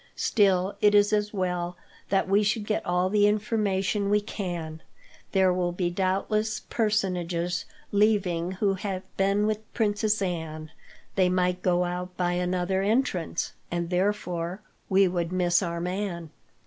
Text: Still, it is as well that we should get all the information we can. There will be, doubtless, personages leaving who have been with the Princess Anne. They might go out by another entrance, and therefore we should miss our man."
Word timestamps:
Still, 0.15 0.75
it 0.81 0.95
is 0.95 1.13
as 1.13 1.31
well 1.31 1.77
that 2.09 2.27
we 2.27 2.41
should 2.41 2.65
get 2.65 2.83
all 2.83 3.07
the 3.07 3.27
information 3.27 4.09
we 4.09 4.19
can. 4.19 4.81
There 5.31 5.53
will 5.53 5.71
be, 5.73 5.91
doubtless, 5.91 6.59
personages 6.59 7.65
leaving 7.91 8.53
who 8.53 8.73
have 8.73 9.03
been 9.15 9.45
with 9.45 9.57
the 9.57 9.73
Princess 9.75 10.19
Anne. 10.19 10.71
They 11.13 11.29
might 11.29 11.61
go 11.61 11.83
out 11.83 12.17
by 12.17 12.31
another 12.33 12.81
entrance, 12.81 13.53
and 13.69 13.91
therefore 13.91 14.63
we 14.89 15.03
should 15.05 15.31
miss 15.31 15.61
our 15.61 15.79
man." 15.79 16.31